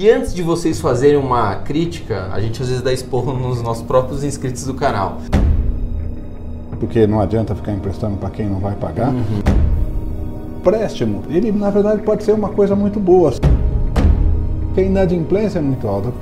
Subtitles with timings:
[0.00, 3.82] E antes de vocês fazerem uma crítica, a gente às vezes dá esporro nos nossos
[3.82, 5.18] próprios inscritos do canal.
[6.78, 9.08] Porque não adianta ficar emprestando para quem não vai pagar.
[9.08, 9.42] Uhum.
[10.62, 13.32] Préstimo, ele na verdade pode ser uma coisa muito boa.
[14.66, 16.12] Porque a inadimplência é muito alta.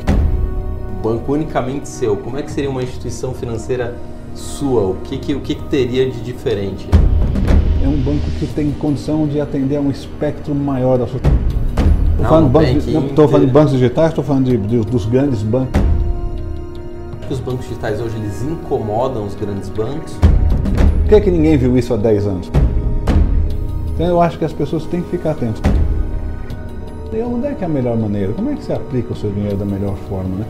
[1.02, 3.94] Banco unicamente seu, como é que seria uma instituição financeira
[4.34, 4.84] sua?
[4.84, 6.88] O que, que, o que, que teria de diferente?
[7.84, 11.20] É um banco que tem condição de atender a um espectro maior da sua
[12.16, 12.52] Estou falando,
[13.28, 15.80] falando de bancos digitais, estou falando de, de, dos grandes bancos.
[17.30, 20.14] Os bancos digitais hoje eles incomodam os grandes bancos?
[20.14, 22.50] Por que, é que ninguém viu isso há 10 anos?
[23.94, 25.60] Então eu acho que as pessoas têm que ficar atentas.
[27.12, 28.32] E onde é que é a melhor maneira?
[28.32, 30.44] Como é que você aplica o seu dinheiro da melhor forma, né?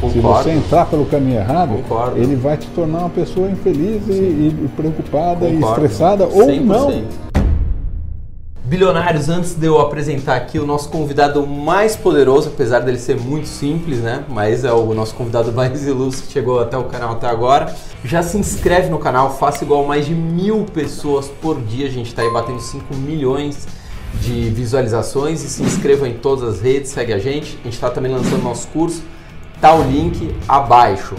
[0.00, 0.12] Concordo.
[0.12, 2.18] Se você entrar pelo caminho errado, Concordo.
[2.18, 5.54] ele vai te tornar uma pessoa infeliz e, e, preocupada Concordo.
[5.54, 6.30] e estressada 100%.
[6.34, 7.29] ou não.
[8.70, 13.48] Bilionários, antes de eu apresentar aqui o nosso convidado mais poderoso, apesar dele ser muito
[13.48, 14.24] simples, né?
[14.28, 17.74] Mas é o nosso convidado mais ilustre que chegou até o canal até agora.
[18.04, 21.88] Já se inscreve no canal, faça igual mais de mil pessoas por dia.
[21.88, 23.66] A gente está aí batendo 5 milhões
[24.20, 27.58] de visualizações e se inscreva em todas as redes, segue a gente.
[27.62, 29.02] A gente está também lançando nosso curso,
[29.60, 31.16] tá o link abaixo.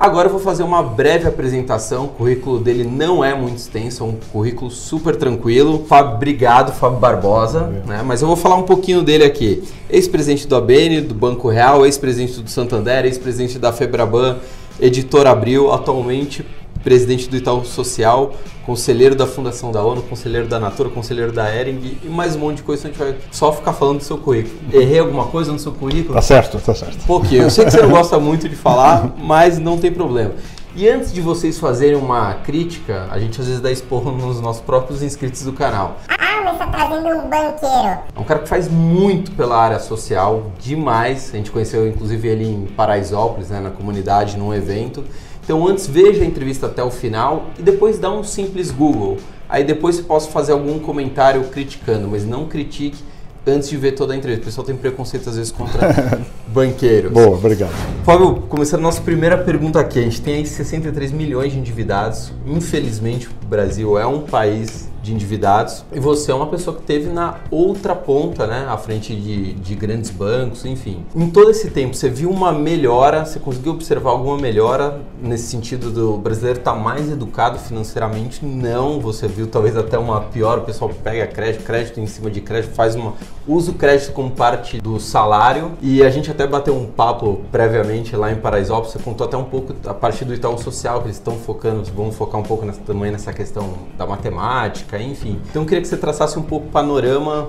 [0.00, 2.06] Agora eu vou fazer uma breve apresentação.
[2.06, 5.84] O currículo dele não é muito extenso, é um currículo super tranquilo.
[5.86, 7.66] Fábio, obrigado, Fábio Barbosa.
[7.86, 8.02] Né?
[8.02, 9.62] Mas eu vou falar um pouquinho dele aqui.
[9.90, 14.38] Ex-presidente do ABN, do Banco Real, ex-presidente do Santander, ex-presidente da Febraban,
[14.80, 16.46] editor Abril, atualmente
[16.82, 18.32] presidente do Itaú Social,
[18.64, 22.58] conselheiro da Fundação da ONU, conselheiro da Natura, conselheiro da Ering e mais um monte
[22.58, 22.88] de coisa.
[22.88, 24.54] A gente vai só ficar falando do seu currículo.
[24.72, 26.14] Errei alguma coisa no seu currículo?
[26.14, 27.04] Tá certo, tá certo.
[27.06, 27.42] Pouquinho.
[27.42, 30.34] Eu sei que você não gosta muito de falar, mas não tem problema.
[30.74, 34.62] E antes de vocês fazerem uma crítica, a gente às vezes dá esporro nos nossos
[34.62, 35.96] próprios inscritos do canal.
[36.08, 37.98] Ah, mas tá trazendo um banqueiro.
[38.14, 41.30] É um cara que faz muito pela área social, demais.
[41.34, 45.04] A gente conheceu inclusive ele em Paraisópolis, né, na comunidade, num evento.
[45.50, 49.16] Então antes veja a entrevista até o final e depois dá um simples Google.
[49.48, 53.02] Aí depois você possa fazer algum comentário criticando, mas não critique
[53.44, 54.42] antes de ver toda a entrevista.
[54.42, 57.10] O pessoal tem preconceito às vezes contra banqueiros.
[57.10, 57.72] Boa, obrigado.
[58.04, 59.98] Fábio, começando a nossa primeira pergunta aqui.
[59.98, 62.32] A gente tem aí 63 milhões de endividados.
[62.46, 65.84] Infelizmente, o Brasil é um país de endividados.
[65.92, 68.66] E você é uma pessoa que teve na outra ponta, né?
[68.68, 71.04] À frente de, de grandes bancos, enfim.
[71.14, 73.24] Em todo esse tempo, você viu uma melhora?
[73.24, 78.44] Você conseguiu observar alguma melhora nesse sentido do brasileiro estar tá mais educado financeiramente?
[78.44, 79.00] Não.
[79.00, 80.58] Você viu talvez até uma pior.
[80.58, 83.14] O pessoal pega crédito, crédito em cima de crédito, faz uma.
[83.46, 85.72] usa o crédito como parte do salário.
[85.80, 88.92] E a gente até bateu um papo previamente lá em Paraisópolis.
[88.92, 92.12] Você contou até um pouco a partir do Itaú Social, que eles estão focando, vão
[92.12, 95.38] focar um pouco nessa, também nessa questão da matemática enfim.
[95.50, 97.48] Então eu queria que você traçasse um pouco o panorama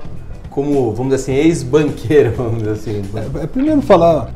[0.49, 3.01] como, vamos dizer assim, ex-banqueiro, vamos dizer assim.
[3.39, 4.33] É, é, primeiro falar,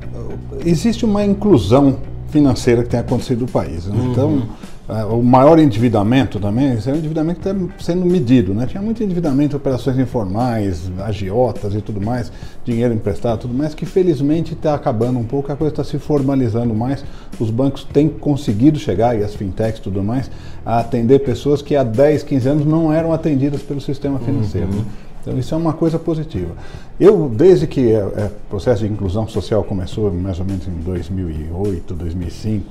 [0.65, 1.97] existe uma inclusão
[2.29, 3.85] financeira que tem acontecido no país.
[3.85, 3.95] Né?
[3.95, 4.11] Uhum.
[4.11, 4.43] Então,
[4.87, 8.67] o maior endividamento também, esse é um endividamento que está sendo medido, né?
[8.67, 12.31] Tinha muito endividamento, operações informais, agiotas e tudo mais,
[12.63, 16.73] dinheiro emprestado, tudo mais, que felizmente está acabando um pouco, a coisa está se formalizando
[16.75, 17.03] mais.
[17.39, 20.29] Os bancos têm conseguido chegar, e as fintechs e tudo mais,
[20.63, 24.67] a atender pessoas que há 10, 15 anos não eram atendidas pelo sistema financeiro.
[24.67, 24.79] Uhum.
[24.79, 24.85] Né?
[25.21, 26.53] Então isso é uma coisa positiva.
[26.99, 31.95] Eu, desde que o é, processo de inclusão social começou, mais ou menos em 2008,
[31.95, 32.65] 2005,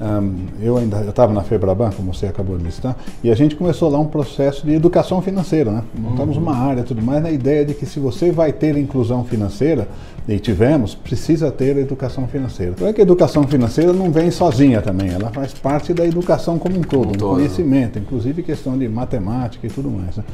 [0.00, 3.88] um, eu ainda estava na Febraban, como você acabou de listar, e a gente começou
[3.90, 5.82] lá um processo de educação financeira, né?
[5.98, 6.42] Montamos uhum.
[6.42, 9.88] uma área tudo mais na ideia de que se você vai ter inclusão financeira,
[10.28, 12.72] e tivemos, precisa ter educação financeira.
[12.74, 16.58] Então é que a educação financeira não vem sozinha também, ela faz parte da educação
[16.58, 20.16] como um todo, um conhecimento, inclusive questão de matemática e tudo mais.
[20.16, 20.24] Né?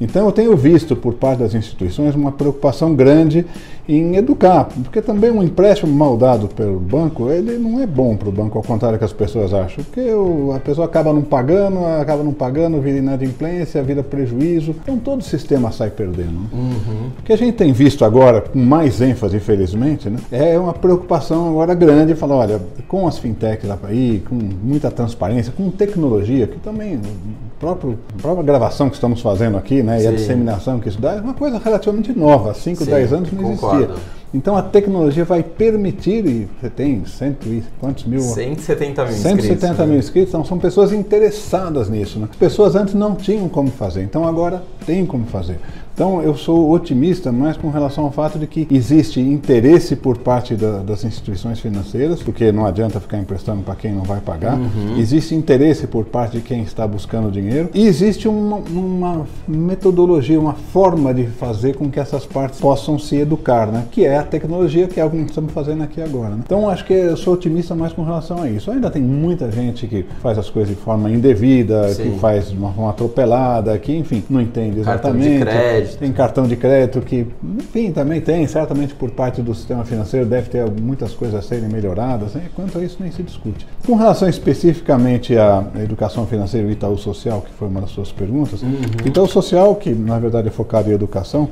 [0.00, 3.44] Então eu tenho visto por parte das instituições uma preocupação grande
[3.88, 8.28] em educar, porque também um empréstimo mal dado pelo banco, ele não é bom para
[8.28, 11.84] o banco, ao contrário que as pessoas acham, porque o, a pessoa acaba não pagando,
[11.84, 16.32] acaba não pagando, vira inadimplência, vira prejuízo, então todo o sistema sai perdendo.
[16.32, 16.48] Né?
[16.52, 17.10] Uhum.
[17.18, 21.48] O que a gente tem visto agora, com mais ênfase, infelizmente, né, é uma preocupação
[21.48, 26.58] agora grande, falar, olha, com as fintechs lá aí, com muita transparência, com tecnologia, que
[26.58, 27.00] também
[27.58, 31.12] próprio, a própria gravação que estamos fazendo aqui, né, e a disseminação que isso dá,
[31.12, 32.50] é uma coisa relativamente nova.
[32.50, 33.84] Há 5, 10 anos não concordo.
[33.84, 34.19] existia.
[34.32, 38.20] Então a tecnologia vai permitir, e você tem cento e quantos mil?
[38.20, 39.78] 170 mil 170 inscritos.
[39.78, 39.98] mil né?
[39.98, 42.18] inscritos, então são pessoas interessadas nisso.
[42.18, 42.28] Né?
[42.30, 45.58] As pessoas antes não tinham como fazer, então agora tem como fazer.
[46.00, 50.54] Então eu sou otimista mais com relação ao fato de que existe interesse por parte
[50.54, 54.56] da, das instituições financeiras, porque não adianta ficar emprestando para quem não vai pagar.
[54.56, 54.96] Uhum.
[54.96, 60.54] Existe interesse por parte de quem está buscando dinheiro e existe uma, uma metodologia, uma
[60.54, 63.84] forma de fazer com que essas partes possam se educar, né?
[63.90, 66.30] Que é a tecnologia, que é algo que estamos fazendo aqui agora.
[66.30, 66.40] Né?
[66.46, 68.70] Então acho que eu sou otimista mais com relação a isso.
[68.70, 72.04] Ainda tem muita gente que faz as coisas de forma indevida, Sim.
[72.04, 75.40] que faz de uma forma atropelada, que enfim não entende exatamente.
[75.40, 75.89] Cartão de crédito.
[75.98, 77.26] Tem cartão de crédito que,
[77.58, 81.68] enfim, também tem, certamente por parte do sistema financeiro deve ter muitas coisas a serem
[81.68, 82.34] melhoradas.
[82.34, 82.42] Né?
[82.54, 83.66] Quanto a isso nem se discute.
[83.86, 88.62] Com relação especificamente à educação financeira e Itaú Social, que foi uma das suas perguntas,
[88.62, 88.70] uhum.
[89.04, 91.48] Itaú Social, que na verdade é focado em educação,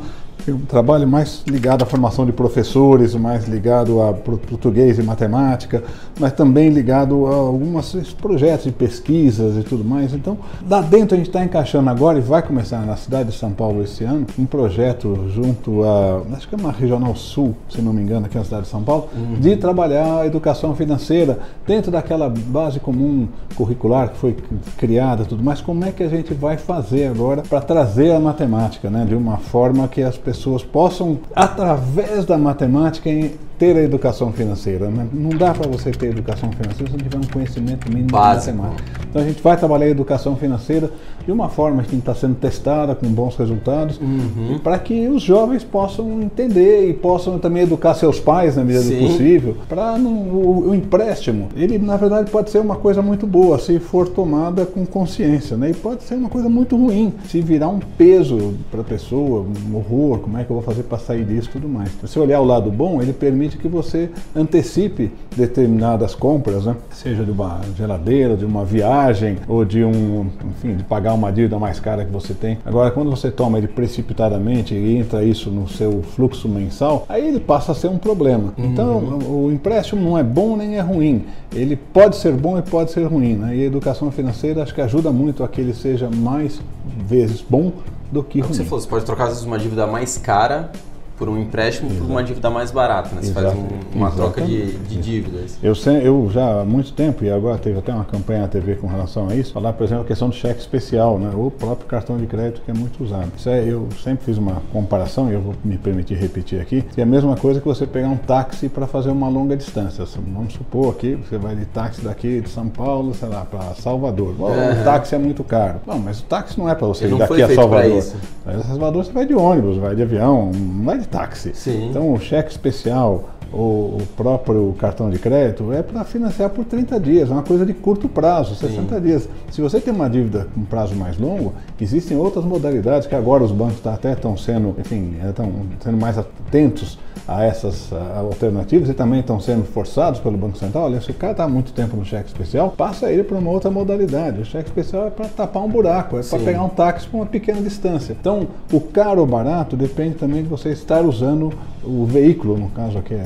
[0.49, 5.83] um trabalho mais ligado à formação de professores, mais ligado a português e matemática,
[6.19, 10.15] mas também ligado a alguns projetos de pesquisas e tudo mais.
[10.15, 10.39] Então,
[10.69, 13.83] lá dentro a gente está encaixando agora e vai começar na cidade de São Paulo
[13.83, 18.03] esse ano um projeto junto a, acho que é uma regional sul, se não me
[18.03, 19.41] engano, aqui na cidade de São Paulo, uhum.
[19.41, 24.37] de trabalhar a educação financeira dentro daquela base comum curricular que foi
[24.77, 25.61] criada, tudo mais.
[25.61, 29.37] Como é que a gente vai fazer agora para trazer a matemática, né, de uma
[29.37, 30.28] forma que as pessoas
[30.63, 33.09] possam, através da matemática,
[33.59, 34.89] ter a educação financeira.
[34.89, 35.07] Né?
[35.13, 38.53] Não dá para você ter educação financeira se não tiver um conhecimento mínimo Básico.
[38.53, 38.99] de matemática.
[39.11, 40.91] Então a gente vai trabalhar a educação financeira
[41.25, 44.59] de uma forma que está sendo testada com bons resultados, uhum.
[44.63, 48.99] para que os jovens possam entender e possam também educar seus pais na medida Sim.
[48.99, 49.57] do possível.
[49.69, 54.09] Para o, o, empréstimo, ele na verdade pode ser uma coisa muito boa se for
[54.09, 55.71] tomada com consciência, né?
[55.71, 59.77] E pode ser uma coisa muito ruim se virar um peso para a pessoa, um
[59.77, 60.21] horror.
[60.21, 61.91] Como é que eu vou fazer para sair disso, tudo mais.
[61.91, 66.77] Se você olhar o lado bom, ele permite permite que você antecipe determinadas compras, né?
[66.91, 71.59] seja de uma geladeira, de uma viagem ou de um, enfim, de pagar uma dívida
[71.59, 72.59] mais cara que você tem.
[72.65, 77.41] Agora, quando você toma ele precipitadamente e entra isso no seu fluxo mensal, aí ele
[77.41, 78.53] passa a ser um problema.
[78.59, 78.65] Uhum.
[78.65, 81.25] Então, o empréstimo não é bom nem é ruim.
[81.53, 83.35] Ele pode ser bom e pode ser ruim.
[83.35, 83.57] Né?
[83.57, 86.61] E a educação financeira acho que ajuda muito a que ele seja mais
[87.07, 87.73] vezes bom
[88.11, 88.53] do que ruim.
[88.53, 90.71] Você falou, você pode trocar às vezes uma dívida mais cara
[91.19, 92.05] por um empréstimo Exato.
[92.05, 93.23] por uma dívida mais barata, né?
[93.23, 93.47] Você Exato.
[93.47, 94.17] faz um, uma Exatamente.
[94.17, 95.59] troca de, de dívidas.
[95.63, 98.87] Eu, eu já há muito tempo, e agora teve até uma campanha na TV com
[98.87, 101.31] relação a isso, falar, por exemplo, a questão do cheque especial, né?
[101.35, 103.31] o próprio cartão de crédito que é muito usado.
[103.37, 107.01] Isso é, eu sempre fiz uma comparação, e eu vou me permitir repetir aqui, que
[107.01, 110.05] é a mesma coisa que você pegar um táxi para fazer uma longa distância.
[110.33, 114.33] Vamos supor que você vai de táxi daqui de São Paulo, sei lá, para Salvador.
[114.35, 114.51] Bom.
[114.51, 115.81] O táxi é muito caro.
[115.87, 118.05] Não, mas o táxi não é para você ir daqui a Salvador.
[118.45, 121.53] Para Salvador você vai de ônibus, vai de avião, não vai de táxi.
[121.55, 121.89] Sim.
[121.91, 127.01] Então, o cheque especial, o, o próprio cartão de crédito é para financiar por 30
[127.01, 129.01] dias, é uma coisa de curto prazo, 60 Sim.
[129.01, 129.29] dias.
[129.51, 133.53] Se você tem uma dívida com prazo mais longo, existem outras modalidades que agora os
[133.53, 135.51] bancos tá, até estão sendo, enfim, estão
[135.81, 136.99] sendo mais atentos
[137.29, 140.85] a essas alternativas e também estão sendo forçados pelo Banco Central.
[140.85, 143.71] Olha, se o cara está muito tempo no cheque especial, passa ele para uma outra
[143.71, 144.41] modalidade.
[144.41, 147.27] O cheque especial é para tapar um buraco, é para pegar um táxi para uma
[147.27, 148.17] pequena distância.
[148.19, 151.53] Então, o caro ou barato depende também de você estar usando
[151.85, 153.25] o veículo, no caso aqui é,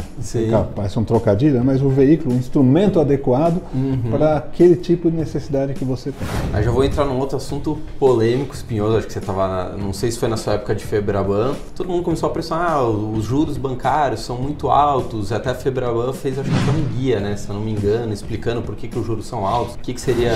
[0.74, 4.10] parece um trocadilho, mas o veículo, o instrumento adequado uhum.
[4.10, 6.28] para aquele tipo de necessidade que você tem.
[6.52, 10.10] Aí já vou entrar num outro assunto polêmico, espinhoso, acho que você estava, não sei
[10.10, 13.56] se foi na sua época de Febraban, todo mundo começou a pressionar, ah, os juros
[13.56, 17.54] bancários são muito altos, até a Febraban fez acho que um guia, né, se eu
[17.54, 20.32] não me engano, explicando por que, que os juros são altos, o que, que seria,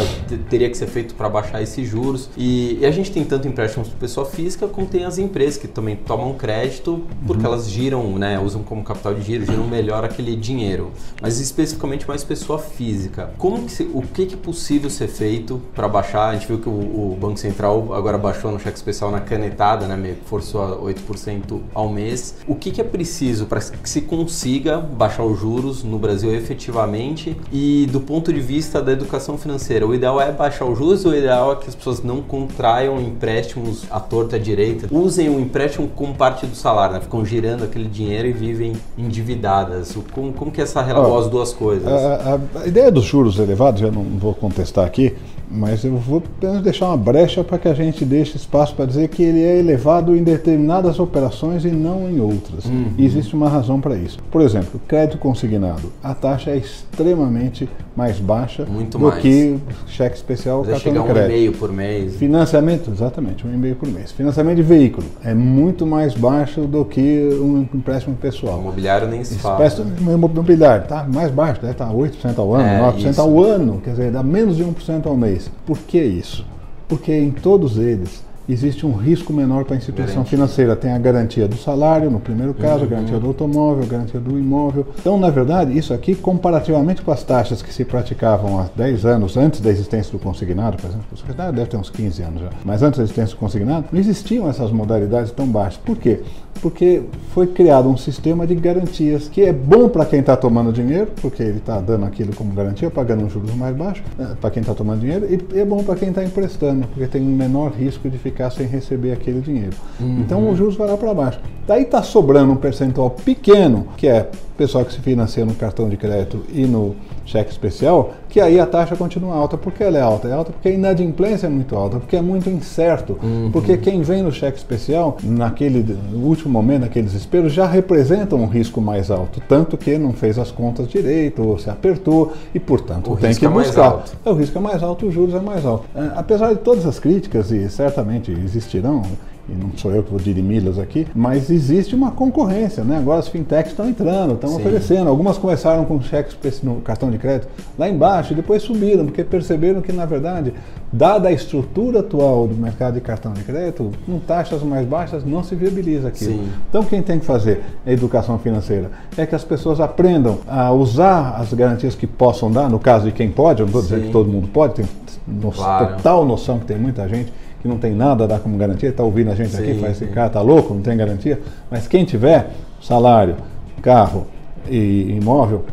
[0.48, 3.88] teria que ser feito para baixar esses juros, e, e, a gente tem tanto empréstimos
[3.88, 7.52] para pessoa física, como tem as empresas que também tomam crédito porque uhum.
[7.52, 10.90] elas giram né, usam como capital de giro, giram melhor aquele dinheiro.
[11.20, 13.30] Mas especificamente mais pessoa física.
[13.38, 16.28] Como que se, o que, que é possível ser feito para baixar?
[16.28, 19.86] A gente viu que o, o, Banco Central agora baixou no cheque especial na canetada,
[19.86, 22.36] né, meio que forçou a 8% ao mês.
[22.46, 27.36] O que, que é preciso para que se consiga baixar os juros no Brasil efetivamente?
[27.52, 31.12] E do ponto de vista da educação financeira, o ideal é baixar os juros ou
[31.12, 34.88] o ideal é que as pessoas não contraiam empréstimos à torta à direita?
[34.90, 37.00] Usem o empréstimo como parte do salário, né?
[37.00, 39.96] ficam girando aquele dinheiro e vivem endividadas.
[40.12, 41.86] Como, como que é essa relação, as duas coisas?
[41.86, 45.14] A, a, a, ideia dos juros elevados, eu não vou contestar aqui,
[45.50, 49.08] mas eu vou apenas deixar uma brecha para que a gente deixe espaço para dizer
[49.08, 52.64] que ele é elevado em determinadas operações e não em outras.
[52.64, 52.92] Uhum.
[52.98, 54.18] Existe uma razão para isso.
[54.30, 55.92] Por exemplo, crédito consignado.
[56.02, 59.20] A taxa é extremamente mais baixa Muito do mais.
[59.22, 61.30] que cheque especial Deve cartão de crédito.
[61.30, 62.16] um e-mail por mês.
[62.16, 64.12] Financiamento, exatamente, um e-mail por mês.
[64.12, 68.60] Financiamento de veículo é muito mais baixo do que um empréstimo pessoal.
[68.60, 69.66] Imobiliário nem se fala.
[70.00, 73.20] Imobiliário, tá mais baixo, deve estar 8% ao ano, é, 9% isso.
[73.20, 75.50] ao ano, quer dizer, dá menos de 1% ao mês.
[75.64, 76.44] Por que isso?
[76.88, 80.30] Porque em todos eles existe um risco menor para a instituição Garantia.
[80.30, 80.76] financeira.
[80.76, 84.38] Tem a garantia do salário, no primeiro caso, a garantia do automóvel, a garantia do
[84.38, 84.86] imóvel.
[84.98, 89.36] Então, na verdade, isso aqui, comparativamente com as taxas que se praticavam há 10 anos,
[89.36, 92.50] antes da existência do consignado, por exemplo, o consignado deve ter uns 15 anos já,
[92.64, 95.78] mas antes da existência do consignado, não existiam essas modalidades tão baixas.
[95.78, 96.20] Por quê?
[96.60, 101.08] Porque foi criado um sistema de garantias que é bom para quem está tomando dinheiro,
[101.20, 104.02] porque ele está dando aquilo como garantia, pagando um juros mais baixo,
[104.40, 107.36] para quem está tomando dinheiro, e é bom para quem está emprestando, porque tem um
[107.36, 109.76] menor risco de ficar sem receber aquele dinheiro.
[110.00, 111.40] Então o juros vai lá para baixo.
[111.66, 115.88] Daí está sobrando um percentual pequeno, que é o pessoal que se financia no cartão
[115.88, 116.94] de crédito e no
[117.24, 119.56] cheque especial, que aí a taxa continua alta.
[119.56, 120.28] Por que ela é alta?
[120.28, 123.18] É alta porque a inadimplência é muito alta, porque é muito incerto.
[123.50, 128.78] Porque quem vem no cheque especial, naquele último momento, naquele desespero, já representa um risco
[128.78, 129.40] mais alto.
[129.48, 133.46] Tanto que não fez as contas direito, ou se apertou, e portanto O tem que
[133.46, 134.04] é buscar.
[134.22, 135.86] É, o risco é mais alto, os juros é mais alto.
[135.94, 139.00] É, apesar de todas as críticas, e certamente existirão,
[139.48, 142.98] e não sou eu que vou dirimi-las aqui, mas existe uma concorrência, né?
[142.98, 145.08] Agora as fintechs estão entrando, estão oferecendo.
[145.08, 147.46] Algumas começaram com cheque espe- no cartão de crédito
[147.78, 150.52] lá embaixo e depois subiram, porque perceberam que, na verdade,
[150.92, 155.42] dada a estrutura atual do mercado de cartão de crédito, com taxas mais baixas não
[155.42, 156.32] se viabiliza aquilo.
[156.32, 156.48] Sim.
[156.68, 161.36] Então, quem tem que fazer a educação financeira é que as pessoas aprendam a usar
[161.40, 164.12] as garantias que possam dar, no caso de quem pode, eu não estou dizendo que
[164.12, 164.86] todo mundo pode, tem
[165.26, 165.96] no- Claro.
[165.96, 169.02] total noção que tem muita gente que não tem nada a dar como garantia, está
[169.02, 171.40] ouvindo a gente aqui, Sim, faz esse cara tá louco, não tem garantia,
[171.70, 173.34] mas quem tiver salário,
[173.82, 174.26] carro
[174.68, 175.64] e imóvel,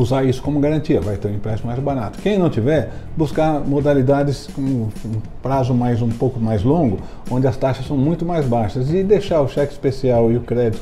[0.00, 2.18] usar isso como garantia, vai ter um empréstimo mais barato.
[2.20, 4.88] Quem não tiver, buscar modalidades com um
[5.42, 6.98] prazo mais um pouco mais longo,
[7.30, 10.80] onde as taxas são muito mais baixas e deixar o cheque especial e o crédito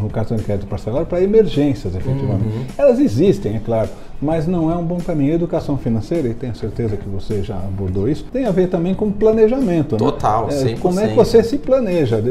[0.00, 2.66] no cartão de crédito parcelado para emergências, efetivamente.
[2.78, 3.88] Elas existem, é claro,
[4.20, 5.32] mas não é um bom caminho.
[5.32, 8.94] A educação financeira, e tenho certeza que você já abordou isso, tem a ver também
[8.94, 9.92] com planejamento.
[9.92, 9.98] né?
[9.98, 10.78] Total, É, 100%.
[10.80, 12.22] Como é que você se planeja?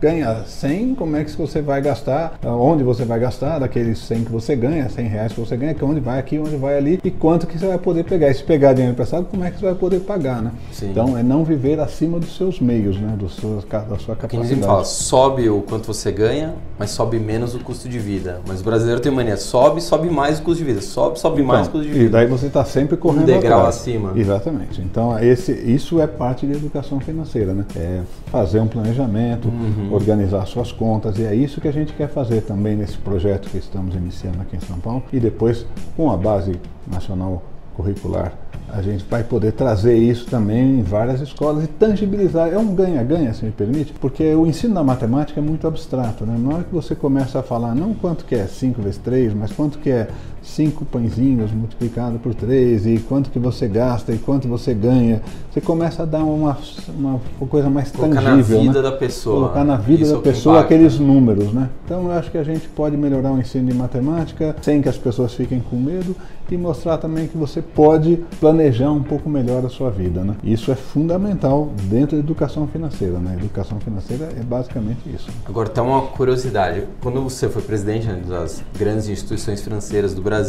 [0.00, 2.38] Ganha 100, como é que você vai gastar?
[2.44, 5.84] Onde você vai gastar daqueles 100 que você ganha, 100 reais que você ganha, que
[5.84, 8.30] onde vai aqui, onde vai ali e quanto que você vai poder pegar.
[8.30, 10.52] E se pegar dinheiro emprestado, como é que você vai poder pagar, né?
[10.72, 10.90] Sim.
[10.90, 13.14] Então é não viver acima dos seus meios, né?
[13.18, 14.48] Dos seus, da sua Quem capacidade.
[14.48, 18.40] sempre fala, sobe o quanto você ganha, mas sobe menos o custo de vida.
[18.46, 20.80] Mas o brasileiro tem mania, sobe, sobe mais o custo de vida.
[20.80, 23.76] Sobe, sobe mais o Então, custo de e daí você está sempre correndo degrau atrás.
[23.76, 24.12] acima.
[24.16, 24.80] Exatamente.
[24.80, 27.64] Então esse, isso é parte da educação financeira, né?
[27.76, 29.92] É fazer um planejamento, Uhum.
[29.92, 33.58] organizar suas contas e é isso que a gente quer fazer também nesse projeto que
[33.58, 36.52] estamos iniciando aqui em São Paulo e depois com a base
[36.90, 37.42] nacional
[37.76, 38.32] curricular
[38.72, 42.50] a gente vai poder trazer isso também em várias escolas e tangibilizar.
[42.52, 46.24] É um ganha-ganha, se me permite, porque o ensino da matemática é muito abstrato.
[46.24, 46.36] Né?
[46.38, 49.50] Na hora que você começa a falar não quanto que é 5 vezes 3, mas
[49.50, 50.06] quanto que é
[50.50, 55.60] 5 pãezinhos multiplicado por 3 e quanto que você gasta e quanto você ganha, você
[55.60, 56.58] começa a dar uma,
[56.98, 58.60] uma coisa mais Colocar na tangível.
[58.60, 58.90] vida né?
[58.90, 59.36] da pessoa.
[59.36, 60.74] Colocar na vida Isso é da que pessoa impacta.
[60.74, 61.68] aqueles números, né?
[61.84, 64.98] Então eu acho que a gente pode melhorar o ensino de matemática sem que as
[64.98, 66.14] pessoas fiquem com medo
[66.50, 70.34] e mostrar também que você pode planejar um pouco melhor a sua vida, né?
[70.42, 73.36] Isso é fundamental dentro da educação financeira, né?
[73.38, 75.30] Educação financeira é basicamente isso.
[75.46, 76.84] Agora tem uma curiosidade.
[77.00, 80.39] Quando você foi presidente né, das grandes instituições financeiras do Brasil,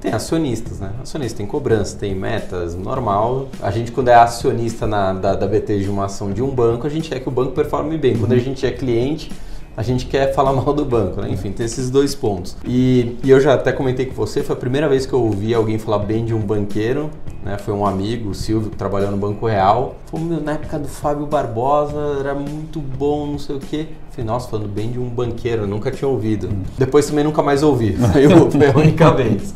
[0.00, 0.92] tem acionistas, né?
[1.02, 3.48] Acionista tem cobrança, tem metas, normal.
[3.60, 6.86] A gente, quando é acionista na, da, da BT de uma ação de um banco,
[6.86, 8.16] a gente quer que o banco performe bem.
[8.16, 9.30] Quando a gente é cliente,
[9.76, 11.30] a gente quer falar mal do banco, né?
[11.30, 12.56] Enfim, tem esses dois pontos.
[12.64, 15.54] E, e eu já até comentei com você, foi a primeira vez que eu ouvi
[15.54, 17.10] alguém falar bem de um banqueiro,
[17.42, 17.56] né?
[17.58, 19.96] Foi um amigo, o Silvio, que trabalhou no Banco Real.
[20.06, 23.88] Falou, meu, na época do Fábio Barbosa era muito bom, não sei o quê.
[24.10, 26.50] Falei, nossa, falando bem de um banqueiro, eu nunca tinha ouvido.
[26.78, 29.54] Depois também nunca mais ouvi, foi, foi a única vez.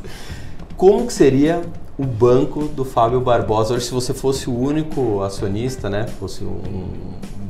[0.76, 1.62] Como que seria
[1.98, 6.06] o banco do Fábio Barbosa hoje se você fosse o único acionista, né?
[6.20, 6.84] Fosse um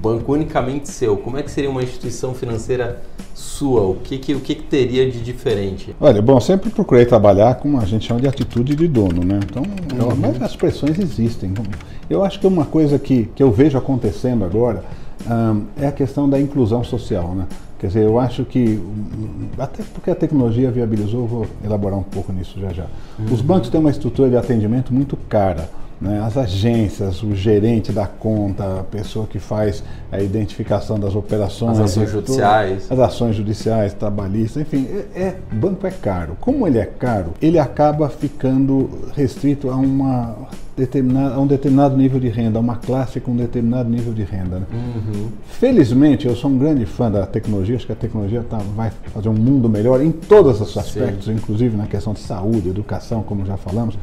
[0.00, 3.02] banco unicamente seu, como é que seria uma instituição financeira
[3.34, 3.82] sua?
[3.82, 5.96] O que que, o que, que teria de diferente?
[6.00, 9.40] Olha, bom, sempre procurei trabalhar com a gente chama de atitude de dono, né?
[9.42, 9.62] Então,
[9.98, 11.52] eu- mas as pressões existem.
[12.08, 14.84] Eu acho que uma coisa que, que eu vejo acontecendo agora
[15.80, 17.46] é a questão da inclusão social, né?
[17.78, 18.82] Quer dizer, eu acho que,
[19.58, 22.86] até porque a tecnologia viabilizou, eu vou elaborar um pouco nisso já já.
[23.30, 25.68] Os bancos têm uma estrutura de atendimento muito cara.
[26.00, 26.22] Né?
[26.22, 31.90] As agências, o gerente da conta, a pessoa que faz a identificação das operações, As
[31.90, 32.92] ações judiciais.
[32.92, 36.36] as ações judiciais, trabalhistas, enfim, é, é- banco é caro.
[36.40, 40.36] Como ele é caro, ele acaba ficando restrito a uma
[40.76, 44.22] determinada, a um determinado nível de renda, a uma classe com um determinado nível de
[44.22, 44.58] renda.
[44.60, 44.66] né?
[45.48, 49.28] Felizmente, eu sou um grande fã da tecnologia, acho que a tecnologia tá- vai fazer
[49.28, 53.56] um mundo melhor em todos os aspectos, inclusive na questão de saúde, educação, como já
[53.56, 53.96] falamos.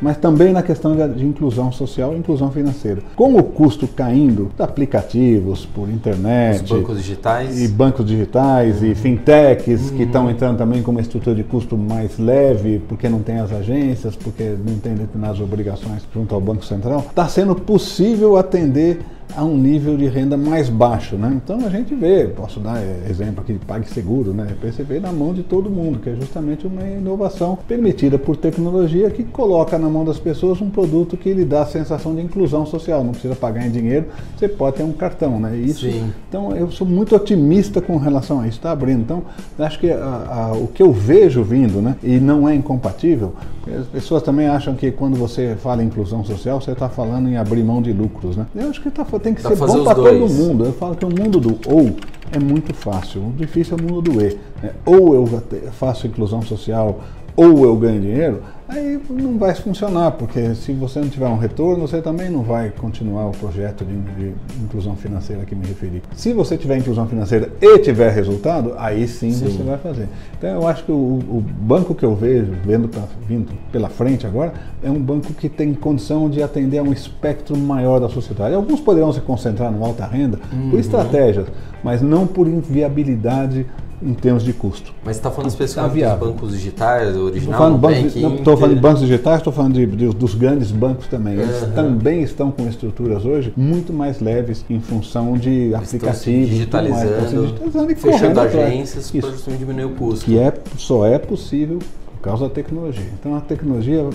[0.00, 3.02] Mas também na questão de, de inclusão social e inclusão financeira.
[3.16, 7.62] Com o custo caindo de aplicativos por internet, Os bancos digitais.
[7.62, 12.18] e bancos digitais e fintechs que estão entrando também com uma estrutura de custo mais
[12.18, 17.04] leve, porque não tem as agências, porque não tem determinadas obrigações junto ao Banco Central,
[17.08, 19.00] está sendo possível atender
[19.36, 21.32] a um nível de renda mais baixo, né?
[21.42, 24.54] Então a gente vê, posso dar exemplo aqui de PagSeguro, né?
[24.60, 29.22] PCB na mão de todo mundo, que é justamente uma inovação permitida por tecnologia que
[29.24, 33.04] coloca na mão das pessoas um produto que lhe dá a sensação de inclusão social,
[33.04, 34.06] não precisa pagar em dinheiro,
[34.36, 35.56] você pode ter um cartão, né?
[35.56, 36.12] Isso, Sim.
[36.28, 39.00] então eu sou muito otimista com relação a isso, está abrindo.
[39.00, 39.22] Então
[39.58, 41.96] acho que a, a, o que eu vejo vindo, né?
[42.02, 43.34] E não é incompatível,
[43.76, 47.36] as pessoas também acham que quando você fala em inclusão social, você está falando em
[47.36, 48.46] abrir mão de lucros, né?
[48.54, 50.64] Eu acho que tem que Dá ser bom para todo mundo.
[50.64, 51.96] Eu falo que o mundo do ou
[52.30, 54.38] é muito fácil, o difícil é o mundo do e.
[54.62, 54.72] né?
[54.84, 55.26] Ou eu
[55.72, 57.00] faço inclusão social,
[57.38, 61.86] ou eu ganho dinheiro, aí não vai funcionar, porque se você não tiver um retorno,
[61.86, 66.02] você também não vai continuar o projeto de, de inclusão financeira que me referi.
[66.16, 69.44] Se você tiver inclusão financeira e tiver resultado, aí sim, Sim.
[69.44, 70.08] você vai fazer.
[70.36, 74.26] Então eu acho que o, o banco que eu vejo vendo pra, vindo pela frente
[74.26, 78.52] agora é um banco que tem condição de atender a um espectro maior da sociedade.
[78.52, 80.40] Alguns poderão se concentrar no alta renda
[80.72, 81.46] por estratégias,
[81.84, 83.64] mas não por inviabilidade
[84.02, 84.92] em termos de custo.
[85.04, 87.80] Mas você está falando especificamente dos bancos digitais, o Estou original, falando,
[88.20, 91.34] não, tô falando de bancos digitais, estou falando de, de- dos grandes bancos também.
[91.34, 97.08] Eles também estão com estruturas hoje muito mais leves em função de aplicativos, tudo mais.
[97.08, 100.24] Digitalizando, digitalizando e fechando agências para diminuir o custo.
[100.24, 101.78] que é, só é possível
[102.18, 103.06] por causa da tecnologia.
[103.18, 104.08] Então a tecnologia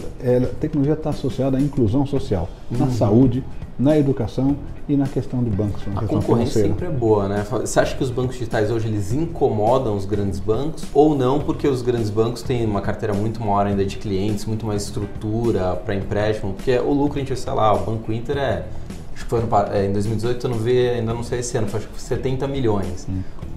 [0.93, 3.43] está associada à inclusão social, na saúde,
[3.79, 4.55] na educação
[4.87, 6.67] e na questão de bancos, A concorrência financeira.
[6.67, 7.45] sempre é boa, né?
[7.49, 11.39] Você acha que os bancos digitais hoje eles incomodam os grandes bancos ou não?
[11.39, 15.75] Porque os grandes bancos têm uma carteira muito maior ainda de clientes, muito mais estrutura
[15.85, 18.65] para empréstimo, porque o lucro a gente, sei lá, o Banco Inter é
[19.13, 21.67] acho que foi pa- é, em 2018, eu não vi, ainda não sei esse ano,
[21.67, 23.07] foi acho que foi 70 milhões.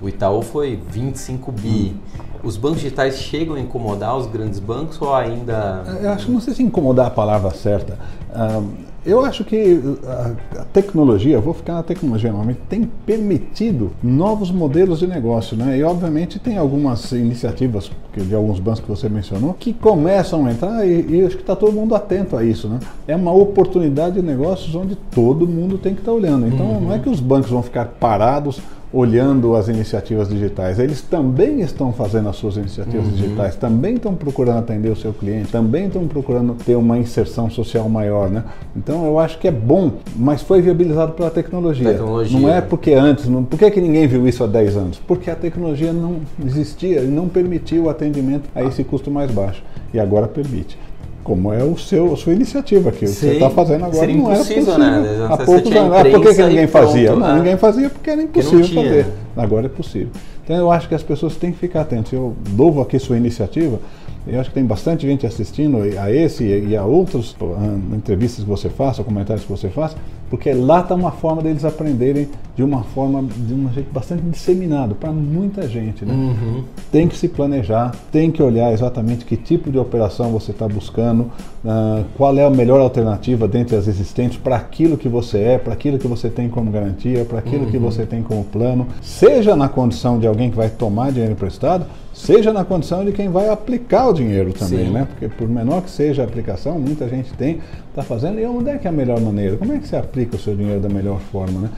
[0.01, 1.97] O Itaú foi 25 bi.
[2.43, 6.55] Os bancos digitais chegam a incomodar os grandes bancos ou ainda Eu acho, não sei
[6.55, 7.99] se incomodar a palavra certa.
[8.33, 8.63] Ah,
[9.07, 14.99] eu acho que a, a tecnologia, vou ficar na tecnologia normalmente, tem permitido novos modelos
[14.99, 15.79] de negócio, né?
[15.79, 20.87] E obviamente tem algumas iniciativas de alguns bancos que você mencionou que começam a entrar
[20.87, 22.81] e, e acho que está todo mundo atento a isso, né?
[23.07, 26.47] É uma oportunidade de negócios onde todo mundo tem que estar olhando.
[26.47, 28.61] Então não é que os bancos vão ficar parados
[28.93, 30.79] olhando as iniciativas digitais.
[30.79, 35.51] Eles também estão fazendo as suas iniciativas digitais, também estão procurando atender o seu cliente,
[35.51, 38.45] também estão procurando ter uma inserção social maior, né?
[38.77, 41.91] Então eu acho que é bom, mas foi viabilizado pela tecnologia.
[41.93, 42.39] Tecnologia.
[42.39, 44.99] Não é porque antes, não, por que, que ninguém viu isso há 10 anos?
[45.07, 49.63] Porque a tecnologia não existia e não permitia o atendimento a esse custo mais baixo.
[49.93, 50.79] E agora permite.
[51.27, 54.35] Como é o seu, a sua iniciativa que você está fazendo agora Seria não era
[54.37, 54.91] impossível, possível.
[54.91, 55.27] né?
[55.29, 55.97] Há poucos anos.
[55.97, 57.17] Ah, por que, que ninguém pronto, fazia?
[57.17, 57.35] Né?
[57.35, 58.85] ninguém fazia porque era Porque impossível tinha.
[58.85, 59.07] fazer.
[59.37, 60.09] Agora é possível.
[60.45, 62.13] Então eu acho que as pessoas têm que ficar atentas.
[62.13, 63.81] Eu louvo aqui sua iniciativa.
[64.27, 68.43] Eu acho que tem bastante gente assistindo a esse e a outras pô, ah, entrevistas
[68.43, 69.97] que você faça, comentários que você faça,
[70.29, 74.97] porque lá está uma forma deles aprenderem de uma forma, de um jeito bastante disseminado
[74.97, 76.05] para muita gente.
[76.05, 76.13] Né?
[76.13, 76.65] Uhum.
[76.91, 81.31] Tem que se planejar, tem que olhar exatamente que tipo de operação você está buscando,
[81.65, 85.75] ah, qual é a melhor alternativa dentre as existentes para aquilo que você é, para
[85.75, 89.69] aquilo que você tem como garantia, para aquilo que você tem como plano, seja na
[89.69, 91.87] condição de alguém que vai tomar dinheiro emprestado,
[92.17, 94.91] seja na condição de quem vai aplicar o dinheiro também, Sim.
[94.93, 95.07] né?
[95.11, 98.79] Porque por menor que seja a aplicação, muita gente tem, está fazendo, e onde é
[98.79, 99.57] que é a melhor maneira?
[99.57, 101.71] Como é que você aplica o seu dinheiro da melhor forma, né?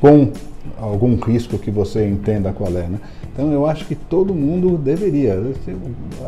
[0.00, 0.28] Com
[0.80, 2.98] algum risco que você entenda qual é, né?
[3.32, 5.32] Então eu acho que todo mundo deveria.
[5.34, 5.54] Eu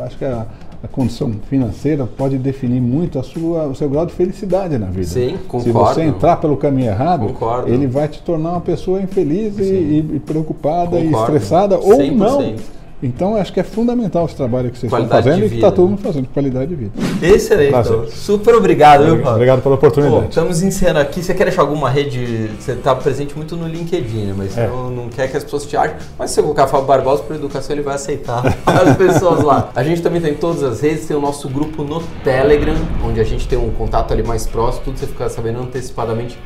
[0.03, 0.45] acho que a,
[0.83, 5.05] a condição financeira pode definir muito a sua, o seu grau de felicidade na vida.
[5.07, 5.73] Sim, Se concordo.
[5.93, 7.69] você entrar pelo caminho errado, Concordo.
[7.69, 11.35] ele vai te tornar uma pessoa infeliz e, e- e preocupada e Concordo.
[11.35, 12.11] estressada ou 100%.
[12.15, 12.55] não.
[13.03, 15.49] Então eu acho que é fundamental esse trabalho que vocês estão Qualidade fazendo de e
[15.49, 15.89] que está todo né?
[15.91, 16.91] mundo fazendo, qualidade de vida.
[17.21, 17.69] Excelente.
[17.75, 18.07] Então.
[18.09, 19.35] Super obrigado, viu, Paulo?
[19.35, 20.29] Obrigado pela Pô, oportunidade.
[20.29, 21.23] estamos encerrando aqui.
[21.23, 22.49] Você quer deixar alguma rede?
[22.59, 24.33] Você está presente muito no LinkedIn, né?
[24.37, 24.67] mas É.
[24.67, 25.95] não, não quer que as pessoas te achem.
[26.17, 29.71] Mas se você colocar Fábio Barbosa para educação, ele vai aceitar as pessoas lá.
[29.75, 33.23] A gente também tem todas as redes, tem o nosso grupo no Telegram, onde a
[33.23, 36.37] gente tem um contato ali mais próximo, tudo você fica sabendo antecipadamente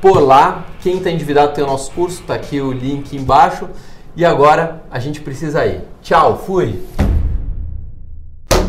[0.00, 0.66] por lá.
[0.82, 3.68] Quem está endividado tem o nosso curso, tá aqui o link embaixo.
[4.16, 5.80] E agora a gente precisa ir.
[6.00, 6.80] Tchau, fui!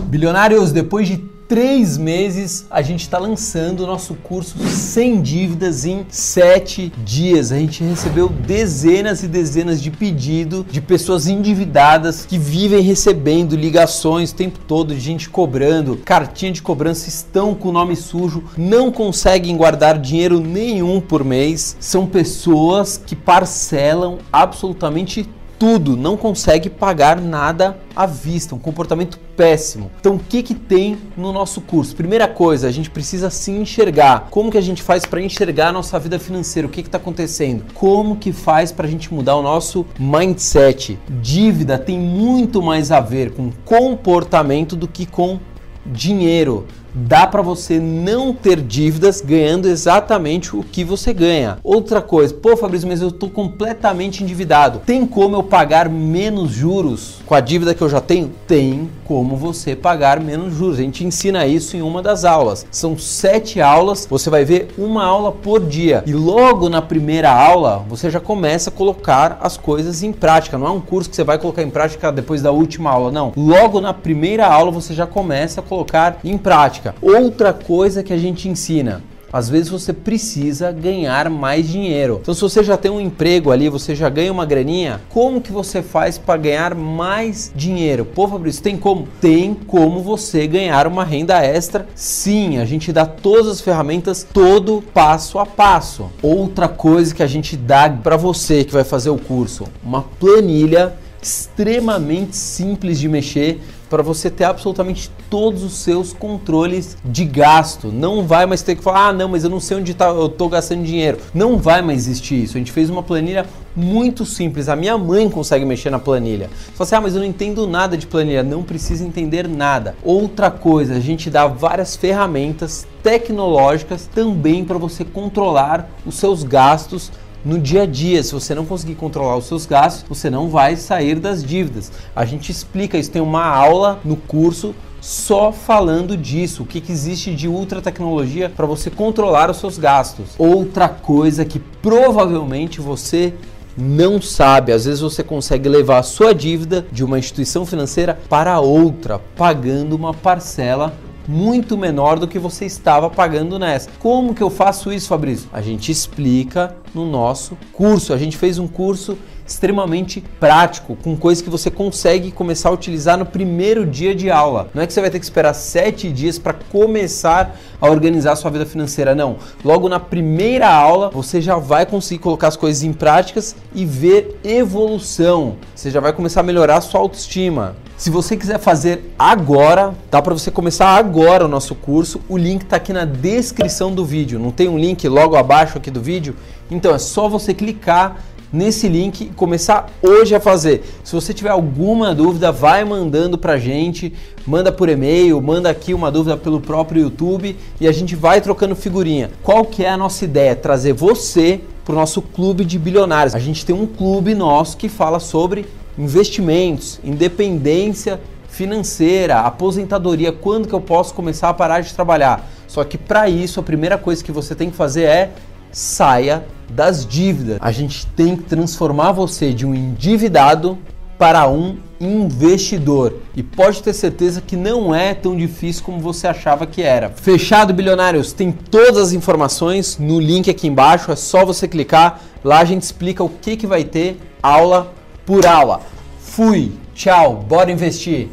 [0.07, 6.05] Bilionários, depois de três meses a gente está lançando o nosso curso sem dívidas em
[6.09, 7.51] sete dias.
[7.51, 14.31] A gente recebeu dezenas e dezenas de pedidos de pessoas endividadas que vivem recebendo ligações
[14.31, 18.91] o tempo todo, de gente cobrando, cartinha de cobrança, estão com o nome sujo, não
[18.91, 21.75] conseguem guardar dinheiro nenhum por mês.
[21.79, 25.29] São pessoas que parcelam absolutamente
[25.65, 29.89] tudo, não consegue pagar nada à vista, um comportamento péssimo.
[29.99, 31.95] Então, o que que tem no nosso curso?
[31.95, 34.27] Primeira coisa, a gente precisa se enxergar.
[34.29, 36.67] Como que a gente faz para enxergar a nossa vida financeira?
[36.67, 37.63] O que está acontecendo?
[37.73, 40.99] Como que faz para a gente mudar o nosso mindset?
[41.09, 45.39] Dívida tem muito mais a ver com comportamento do que com
[45.83, 51.57] dinheiro dá para você não ter dívidas ganhando exatamente o que você ganha.
[51.61, 54.81] Outra coisa, pô Fabrício, mas eu estou completamente endividado.
[54.85, 58.31] Tem como eu pagar menos juros com a dívida que eu já tenho?
[58.47, 60.79] Tem como você pagar menos juros.
[60.79, 62.65] A gente ensina isso em uma das aulas.
[62.71, 66.03] São sete aulas, você vai ver uma aula por dia.
[66.05, 70.57] E logo na primeira aula você já começa a colocar as coisas em prática.
[70.57, 73.33] Não é um curso que você vai colocar em prática depois da última aula, não.
[73.35, 76.95] Logo na primeira aula você já começa a colocar em prática prática.
[77.01, 79.01] Outra coisa que a gente ensina,
[79.33, 82.19] às vezes você precisa ganhar mais dinheiro.
[82.21, 85.51] Então, se você já tem um emprego ali, você já ganha uma graninha, como que
[85.51, 88.05] você faz para ganhar mais dinheiro?
[88.05, 89.07] Pô, Fabrício, tem como?
[89.19, 91.87] Tem como você ganhar uma renda extra?
[91.95, 96.09] Sim, a gente dá todas as ferramentas, todo passo a passo.
[96.21, 100.93] Outra coisa que a gente dá para você que vai fazer o curso, uma planilha
[101.21, 103.59] extremamente simples de mexer
[103.95, 107.93] para você ter absolutamente todos os seus controles de gasto.
[107.93, 110.25] Não vai mais ter que falar, ah, não, mas eu não sei onde tá, eu
[110.25, 111.17] estou gastando dinheiro.
[111.33, 112.57] Não vai mais existir isso.
[112.57, 114.67] A gente fez uma planilha muito simples.
[114.67, 116.49] A minha mãe consegue mexer na planilha.
[116.49, 118.43] Você fala assim, ah, mas eu não entendo nada de planilha.
[118.43, 119.95] Não precisa entender nada.
[120.03, 127.13] Outra coisa, a gente dá várias ferramentas tecnológicas também para você controlar os seus gastos
[127.45, 128.23] no dia a dia.
[128.23, 131.91] Se você não conseguir controlar os seus gastos, você não vai sair das dívidas.
[132.15, 136.91] A gente explica isso, tem uma aula no curso só falando disso, o que, que
[136.91, 140.29] existe de ultra tecnologia para você controlar os seus gastos.
[140.35, 143.31] Outra coisa que provavelmente você
[143.77, 148.59] não sabe, às vezes você consegue levar a sua dívida de uma instituição financeira para
[148.59, 150.93] outra, pagando uma parcela
[151.27, 153.89] muito menor do que você estava pagando nessa.
[153.99, 155.49] Como que eu faço isso, Fabrício?
[155.51, 158.13] A gente explica no nosso curso.
[158.13, 163.17] A gente fez um curso extremamente prático, com coisas que você consegue começar a utilizar
[163.17, 164.69] no primeiro dia de aula.
[164.73, 168.35] Não é que você vai ter que esperar sete dias para começar a organizar a
[168.35, 169.37] sua vida financeira, não.
[169.63, 174.39] Logo na primeira aula você já vai conseguir colocar as coisas em práticas e ver
[174.43, 175.57] evolução.
[175.75, 177.75] Você já vai começar a melhorar a sua autoestima.
[177.97, 182.19] Se você quiser fazer agora, dá para você começar agora o nosso curso.
[182.27, 184.37] O link está aqui na descrição do vídeo.
[184.37, 186.35] Não tem um link logo abaixo aqui do vídeo?
[186.69, 188.17] Então é só você clicar
[188.55, 190.83] nesse link e começar hoje a fazer.
[191.03, 194.13] Se você tiver alguma dúvida, vai mandando pra gente,
[194.47, 198.75] manda por e-mail, manda aqui uma dúvida pelo próprio YouTube e a gente vai trocando
[198.75, 199.29] figurinha.
[199.43, 200.55] Qual que é a nossa ideia?
[200.55, 203.35] Trazer você para o nosso clube de bilionários.
[203.35, 205.65] A gente tem um clube nosso que fala sobre
[205.97, 212.49] investimentos, independência financeira, aposentadoria, quando que eu posso começar a parar de trabalhar?
[212.67, 215.31] Só que para isso a primeira coisa que você tem que fazer é
[215.75, 217.57] saia das dívidas.
[217.59, 220.77] A gente tem que transformar você de um endividado
[221.17, 223.15] para um investidor.
[223.35, 227.09] E pode ter certeza que não é tão difícil como você achava que era.
[227.09, 228.31] Fechado, bilionários?
[228.31, 232.21] Tem todas as informações no link aqui embaixo, é só você clicar.
[232.41, 234.93] Lá a gente explica o que, que vai ter aula
[235.25, 235.81] por aula.
[236.21, 238.29] Fui, tchau, bora investir!